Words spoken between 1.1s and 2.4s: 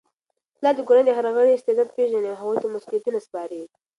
هر غړي استعداد پیژني او